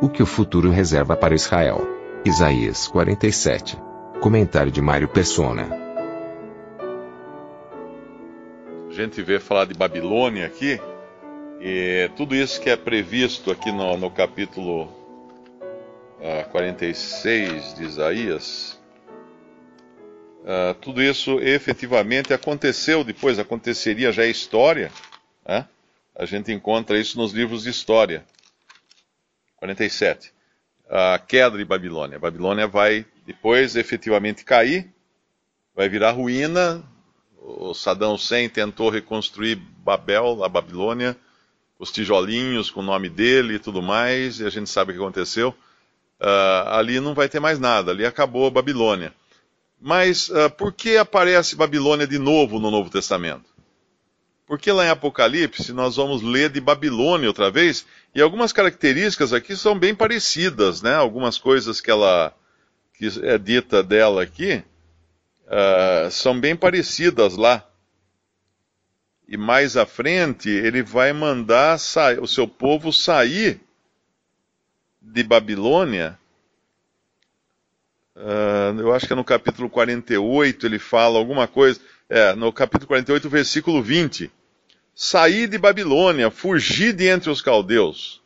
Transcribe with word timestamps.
O 0.00 0.08
que 0.08 0.22
o 0.22 0.26
futuro 0.26 0.70
reserva 0.70 1.16
para 1.16 1.34
Israel. 1.34 1.84
Isaías 2.24 2.86
47. 2.86 3.76
Comentário 4.20 4.70
de 4.70 4.80
Mário 4.80 5.08
Persona. 5.08 5.68
A 8.88 8.92
gente 8.92 9.20
vê 9.22 9.40
falar 9.40 9.64
de 9.64 9.74
Babilônia 9.74 10.46
aqui, 10.46 10.80
e 11.60 12.08
tudo 12.16 12.36
isso 12.36 12.60
que 12.60 12.70
é 12.70 12.76
previsto 12.76 13.50
aqui 13.50 13.72
no, 13.72 13.96
no 13.96 14.08
capítulo 14.08 14.88
ah, 16.22 16.44
46 16.44 17.74
de 17.74 17.82
Isaías, 17.82 18.78
ah, 20.46 20.76
tudo 20.80 21.02
isso 21.02 21.40
efetivamente 21.40 22.32
aconteceu 22.32 23.02
depois, 23.02 23.36
aconteceria 23.36 24.12
já 24.12 24.22
é 24.22 24.28
história, 24.28 24.92
né? 25.44 25.66
a 26.14 26.24
gente 26.24 26.52
encontra 26.52 26.96
isso 26.96 27.18
nos 27.18 27.32
livros 27.32 27.64
de 27.64 27.70
história. 27.70 28.24
47. 29.58 30.32
A 30.88 31.18
queda 31.18 31.58
de 31.58 31.64
Babilônia. 31.64 32.16
A 32.16 32.20
Babilônia 32.20 32.66
vai 32.66 33.04
depois 33.26 33.76
efetivamente 33.76 34.44
cair, 34.44 34.90
vai 35.74 35.88
virar 35.88 36.12
ruína. 36.12 36.82
O 37.36 37.74
Saddam 37.74 38.14
Hussein 38.14 38.48
tentou 38.48 38.88
reconstruir 38.88 39.56
Babel, 39.56 40.42
a 40.42 40.48
Babilônia, 40.48 41.16
os 41.78 41.92
tijolinhos 41.92 42.70
com 42.70 42.80
o 42.80 42.84
nome 42.84 43.08
dele 43.08 43.54
e 43.54 43.58
tudo 43.58 43.82
mais, 43.82 44.40
e 44.40 44.46
a 44.46 44.50
gente 44.50 44.68
sabe 44.70 44.90
o 44.90 44.94
que 44.94 45.00
aconteceu. 45.00 45.50
Uh, 46.20 46.68
ali 46.68 47.00
não 47.00 47.14
vai 47.14 47.28
ter 47.28 47.38
mais 47.38 47.58
nada, 47.58 47.92
ali 47.92 48.04
acabou 48.04 48.46
a 48.46 48.50
Babilônia. 48.50 49.14
Mas 49.80 50.28
uh, 50.30 50.50
por 50.50 50.72
que 50.72 50.96
aparece 50.96 51.54
Babilônia 51.54 52.06
de 52.06 52.18
novo 52.18 52.58
no 52.58 52.70
Novo 52.70 52.90
Testamento? 52.90 53.57
Porque 54.48 54.72
lá 54.72 54.86
em 54.86 54.88
Apocalipse 54.88 55.74
nós 55.74 55.96
vamos 55.96 56.22
ler 56.22 56.48
de 56.48 56.58
Babilônia 56.58 57.28
outra 57.28 57.50
vez, 57.50 57.84
e 58.14 58.22
algumas 58.22 58.50
características 58.50 59.34
aqui 59.34 59.54
são 59.54 59.78
bem 59.78 59.94
parecidas, 59.94 60.80
né? 60.80 60.94
Algumas 60.94 61.36
coisas 61.36 61.82
que 61.82 61.90
ela 61.90 62.34
que 62.94 63.06
é 63.22 63.36
dita 63.36 63.82
dela 63.82 64.22
aqui 64.22 64.64
uh, 65.44 66.10
são 66.10 66.40
bem 66.40 66.56
parecidas 66.56 67.36
lá. 67.36 67.62
E 69.28 69.36
mais 69.36 69.76
à 69.76 69.84
frente 69.84 70.48
ele 70.48 70.82
vai 70.82 71.12
mandar 71.12 71.78
o 72.22 72.26
seu 72.26 72.48
povo 72.48 72.90
sair 72.90 73.60
de 75.00 75.22
Babilônia. 75.22 76.18
Uh, 78.16 78.80
eu 78.80 78.94
acho 78.94 79.06
que 79.06 79.12
é 79.12 79.16
no 79.16 79.22
capítulo 79.22 79.68
48 79.68 80.64
ele 80.64 80.78
fala 80.78 81.18
alguma 81.18 81.46
coisa. 81.46 81.78
É, 82.08 82.34
no 82.34 82.50
capítulo 82.50 82.88
48, 82.88 83.28
versículo 83.28 83.82
20 83.82 84.37
sair 85.00 85.46
de 85.46 85.56
Babilônia, 85.56 86.28
fugir 86.28 86.92
de 86.92 87.06
entre 87.06 87.30
os 87.30 87.40
caldeus. 87.40 88.20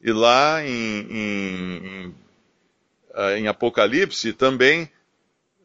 E 0.00 0.10
lá 0.10 0.60
em, 0.66 1.06
em, 1.08 2.14
ah, 3.14 3.38
em 3.38 3.46
Apocalipse 3.46 4.32
também 4.32 4.90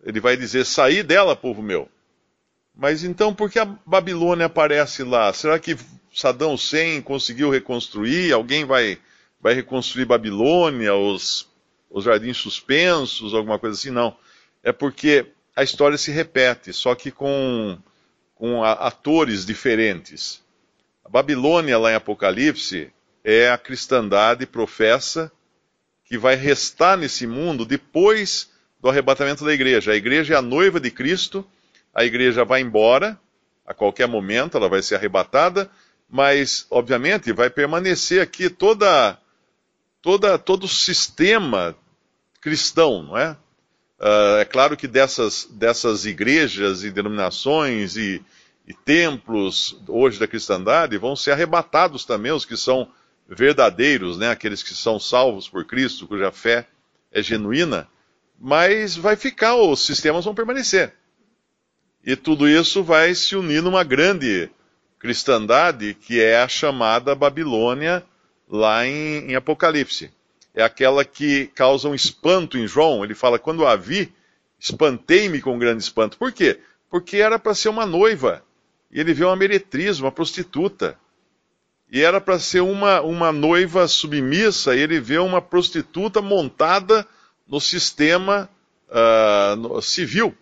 ele 0.04 0.20
vai 0.20 0.38
dizer: 0.38 0.64
sair 0.64 1.02
dela, 1.02 1.36
povo 1.36 1.64
meu. 1.64 1.90
Mas 2.76 3.04
então 3.04 3.34
por 3.34 3.50
que 3.50 3.58
a 3.58 3.66
Babilônia 3.66 4.46
aparece 4.46 5.04
lá? 5.04 5.34
Será 5.34 5.58
que 5.58 5.76
Saddam 6.14 6.54
Hussein 6.54 7.02
conseguiu 7.02 7.50
reconstruir? 7.50 8.32
Alguém 8.32 8.64
vai, 8.64 9.00
vai 9.42 9.56
reconstruir 9.56 10.06
Babilônia, 10.06 10.94
os, 10.94 11.48
os 11.90 12.04
jardins 12.04 12.38
suspensos, 12.38 13.34
alguma 13.34 13.58
coisa 13.58 13.76
assim? 13.76 13.90
Não. 13.90 14.16
É 14.62 14.72
porque 14.72 15.26
a 15.56 15.64
história 15.64 15.98
se 15.98 16.12
repete, 16.12 16.72
só 16.74 16.94
que 16.94 17.10
com 17.10 17.80
com 18.38 18.64
atores 18.64 19.46
diferentes. 19.46 20.44
A 21.04 21.10
Babilônia, 21.10 21.78
lá 21.78 21.92
em 21.92 21.96
Apocalipse, 21.96 22.92
é 23.24 23.50
a 23.50 23.58
cristandade 23.58 24.46
professa 24.46 25.32
que 26.06 26.18
vai 26.18 26.36
restar 26.36 26.98
nesse 26.98 27.26
mundo 27.26 27.66
depois 27.66 28.50
do 28.80 28.90
arrebatamento 28.90 29.44
da 29.44 29.54
igreja. 29.54 29.92
A 29.92 29.96
igreja 29.96 30.36
é 30.36 30.38
a 30.38 30.42
noiva 30.42 30.80
de 30.80 30.92
Cristo, 30.92 31.46
a 31.94 32.06
igreja 32.06 32.46
vai 32.46 32.62
embora 32.62 33.20
a 33.66 33.74
qualquer 33.74 34.08
momento, 34.08 34.56
ela 34.56 34.70
vai 34.70 34.82
ser 34.82 34.96
arrebatada, 34.96 35.70
mas, 36.10 36.66
obviamente, 36.70 37.34
vai 37.34 37.50
permanecer 37.50 38.22
aqui 38.22 38.50
toda, 38.50 39.18
toda, 40.02 40.38
todo 40.38 40.64
o 40.64 40.70
sistema 40.70 41.76
cristão, 42.40 43.04
não 43.04 43.18
é? 43.18 43.36
Uh, 44.00 44.38
é 44.40 44.46
claro 44.46 44.78
que 44.78 44.88
dessas, 44.88 45.48
dessas 45.52 46.06
igrejas 46.06 46.84
e 46.84 46.92
denominações 46.92 47.98
e, 47.98 48.24
e 48.68 48.74
templos 48.74 49.76
hoje 49.88 50.20
da 50.20 50.28
cristandade 50.28 50.98
vão 50.98 51.16
ser 51.16 51.32
arrebatados 51.32 52.06
também 52.06 52.32
os 52.32 52.46
que 52.46 52.56
são 52.56 52.88
verdadeiros, 53.28 54.18
né? 54.18 54.30
aqueles 54.30 54.62
que 54.62 54.76
são 54.76 55.00
salvos 55.00 55.50
por 55.50 55.66
Cristo, 55.66 56.08
cuja 56.08 56.32
fé 56.32 56.68
é 57.12 57.24
genuína, 57.24 57.88
mas 58.40 58.96
vai 58.96 59.16
ficar, 59.16 59.56
os 59.56 59.84
sistemas 59.84 60.26
vão 60.26 60.36
permanecer. 60.36 60.94
E 62.06 62.16
tudo 62.16 62.48
isso 62.48 62.84
vai 62.84 63.16
se 63.16 63.36
unir 63.36 63.64
numa 63.64 63.84
grande 63.84 64.50
cristandade 65.00 65.96
que 65.96 66.22
é 66.22 66.40
a 66.42 66.48
chamada 66.48 67.16
Babilônia 67.16 68.04
lá 68.48 68.86
em, 68.86 69.32
em 69.32 69.36
Apocalipse 69.36 70.12
é 70.58 70.64
aquela 70.64 71.06
que 71.06 71.52
causa 71.54 71.88
um 71.88 71.94
espanto 71.94 72.58
em 72.58 72.66
João. 72.66 73.04
Ele 73.04 73.14
fala: 73.14 73.38
Quando 73.38 73.66
a 73.66 73.76
vi, 73.76 74.12
espantei-me 74.60 75.40
com 75.40 75.54
um 75.54 75.60
grande 75.60 75.84
espanto. 75.84 76.18
Por 76.18 76.32
quê? 76.32 76.60
Porque 76.90 77.18
era 77.18 77.38
para 77.38 77.54
ser 77.54 77.70
uma 77.70 77.86
noiva. 77.86 78.44
E 78.92 79.00
ele 79.00 79.14
vê 79.14 79.24
uma 79.24 79.36
meretriz, 79.36 80.00
uma 80.00 80.12
prostituta. 80.12 80.98
E 81.92 82.02
era 82.02 82.20
para 82.20 82.40
ser 82.40 82.62
uma, 82.62 83.02
uma 83.02 83.32
noiva 83.32 83.88
submissa, 83.88 84.76
e 84.76 84.80
ele 84.80 85.00
vê 85.00 85.20
uma 85.20 85.42
prostituta 85.42 86.24
montada 86.24 87.06
no 87.48 87.62
sistema 87.62 88.50
uh, 88.90 89.56
no, 89.56 89.80
civil, 89.80 90.36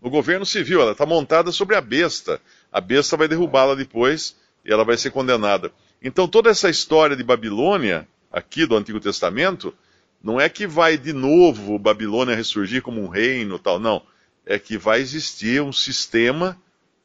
no 0.00 0.08
governo 0.08 0.46
civil. 0.46 0.80
Ela 0.80 0.92
está 0.92 1.04
montada 1.04 1.50
sobre 1.50 1.74
a 1.74 1.80
besta. 1.80 2.40
A 2.72 2.80
besta 2.80 3.16
vai 3.16 3.26
derrubá-la 3.26 3.74
depois 3.74 4.36
e 4.64 4.72
ela 4.72 4.84
vai 4.84 4.96
ser 4.96 5.10
condenada. 5.10 5.72
Então 6.00 6.28
toda 6.28 6.48
essa 6.48 6.70
história 6.70 7.16
de 7.16 7.24
Babilônia 7.24 8.06
aqui 8.30 8.66
do 8.66 8.76
Antigo 8.76 9.00
Testamento, 9.00 9.74
não 10.22 10.40
é 10.40 10.48
que 10.48 10.66
vai 10.66 10.96
de 10.96 11.12
novo 11.12 11.78
Babilônia 11.78 12.34
ressurgir 12.34 12.82
como 12.82 13.00
um 13.00 13.08
reino 13.08 13.58
tal, 13.58 13.78
não. 13.78 14.02
É 14.44 14.58
que 14.58 14.76
vai 14.76 15.00
existir 15.00 15.62
um 15.62 15.72
sistema 15.72 16.60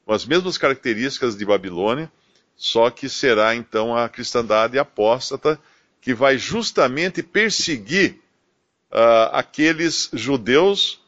com 0.05 0.13
as 0.13 0.25
mesmas 0.25 0.57
características 0.57 1.35
de 1.35 1.45
Babilônia, 1.45 2.11
só 2.55 2.89
que 2.89 3.07
será 3.07 3.55
então 3.55 3.95
a 3.95 4.09
cristandade 4.09 4.77
apóstata 4.77 5.59
que 6.01 6.13
vai 6.13 6.37
justamente 6.37 7.23
perseguir 7.23 8.19
uh, 8.91 9.31
aqueles 9.31 10.09
judeus 10.13 10.99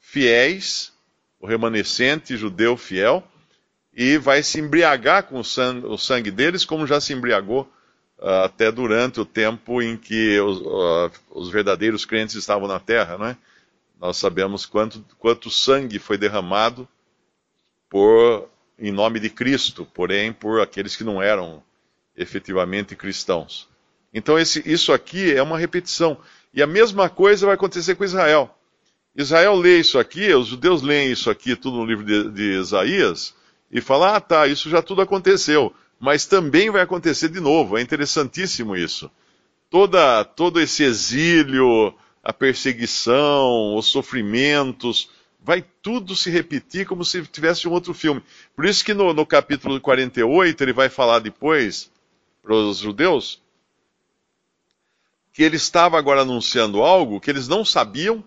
fiéis, 0.00 0.92
o 1.40 1.46
remanescente 1.46 2.36
judeu 2.36 2.76
fiel, 2.76 3.26
e 3.92 4.16
vai 4.16 4.42
se 4.42 4.60
embriagar 4.60 5.24
com 5.24 5.38
o 5.38 5.44
sangue, 5.44 5.86
o 5.86 5.98
sangue 5.98 6.30
deles, 6.30 6.64
como 6.64 6.86
já 6.86 7.00
se 7.00 7.12
embriagou 7.12 7.70
até 8.24 8.72
durante 8.72 9.20
o 9.20 9.26
tempo 9.26 9.82
em 9.82 9.98
que 9.98 10.40
os, 10.40 10.58
uh, 10.60 11.10
os, 11.30 11.50
verdadeiros 11.50 12.06
crentes 12.06 12.34
estavam 12.34 12.66
na 12.66 12.80
terra, 12.80 13.18
não 13.18 13.26
é? 13.26 13.36
Nós 14.00 14.16
sabemos 14.16 14.64
quanto, 14.64 15.04
quanto 15.18 15.50
sangue 15.50 15.98
foi 15.98 16.16
derramado 16.16 16.88
por, 17.88 18.48
em 18.78 18.90
nome 18.90 19.20
de 19.20 19.28
Cristo, 19.28 19.86
porém 19.92 20.32
por 20.32 20.62
aqueles 20.62 20.96
que 20.96 21.04
não 21.04 21.22
eram 21.22 21.62
efetivamente 22.16 22.96
cristãos. 22.96 23.68
Então 24.12 24.38
esse, 24.38 24.62
isso 24.64 24.90
aqui 24.90 25.30
é 25.30 25.42
uma 25.42 25.58
repetição. 25.58 26.16
E 26.52 26.62
a 26.62 26.66
mesma 26.66 27.10
coisa 27.10 27.44
vai 27.44 27.56
acontecer 27.56 27.94
com 27.94 28.04
Israel. 28.04 28.56
Israel 29.14 29.54
lê 29.54 29.80
isso 29.80 29.98
aqui, 29.98 30.32
os 30.32 30.48
judeus 30.48 30.80
leem 30.80 31.12
isso 31.12 31.28
aqui, 31.28 31.54
tudo 31.54 31.76
no 31.76 31.84
livro 31.84 32.04
de, 32.04 32.30
de 32.30 32.58
Isaías, 32.58 33.34
e 33.70 33.82
falam: 33.82 34.14
ah, 34.14 34.20
tá, 34.20 34.46
isso 34.46 34.70
já 34.70 34.80
tudo 34.80 35.02
aconteceu 35.02 35.74
mas 35.98 36.26
também 36.26 36.70
vai 36.70 36.82
acontecer 36.82 37.28
de 37.28 37.40
novo. 37.40 37.78
É 37.78 37.82
interessantíssimo 37.82 38.76
isso. 38.76 39.10
Toda, 39.70 40.24
todo 40.24 40.60
esse 40.60 40.82
exílio, 40.82 41.94
a 42.22 42.32
perseguição, 42.32 43.74
os 43.76 43.86
sofrimentos 43.86 45.10
vai 45.44 45.62
tudo 45.82 46.16
se 46.16 46.30
repetir 46.30 46.86
como 46.86 47.04
se 47.04 47.22
tivesse 47.26 47.68
um 47.68 47.72
outro 47.72 47.92
filme. 47.92 48.22
Por 48.56 48.64
isso 48.64 48.82
que 48.82 48.94
no, 48.94 49.12
no 49.12 49.26
capítulo 49.26 49.78
48 49.78 50.62
ele 50.62 50.72
vai 50.72 50.88
falar 50.88 51.18
depois 51.18 51.90
para 52.42 52.54
os 52.54 52.78
judeus 52.78 53.42
que 55.34 55.42
ele 55.42 55.56
estava 55.56 55.98
agora 55.98 56.22
anunciando 56.22 56.80
algo 56.80 57.20
que 57.20 57.28
eles 57.28 57.48
não 57.48 57.64
sabiam, 57.64 58.24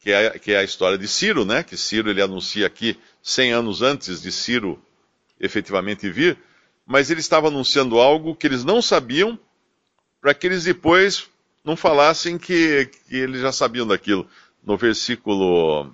que 0.00 0.10
é, 0.10 0.38
que 0.38 0.52
é 0.52 0.58
a 0.58 0.64
história 0.64 0.98
de 0.98 1.06
Ciro, 1.06 1.44
né? 1.44 1.62
Que 1.62 1.76
Ciro 1.76 2.10
ele 2.10 2.20
anuncia 2.20 2.66
aqui 2.66 2.98
100 3.22 3.52
anos 3.52 3.80
antes 3.80 4.20
de 4.20 4.32
Ciro 4.32 4.82
efetivamente 5.42 6.08
vir, 6.08 6.38
mas 6.86 7.10
ele 7.10 7.20
estava 7.20 7.48
anunciando 7.48 7.98
algo 7.98 8.34
que 8.34 8.46
eles 8.46 8.64
não 8.64 8.80
sabiam, 8.80 9.38
para 10.20 10.32
que 10.32 10.46
eles 10.46 10.64
depois 10.64 11.28
não 11.64 11.76
falassem 11.76 12.38
que, 12.38 12.88
que 13.08 13.16
eles 13.16 13.40
já 13.40 13.52
sabiam 13.52 13.86
daquilo. 13.86 14.26
No 14.64 14.76
versículo. 14.76 15.92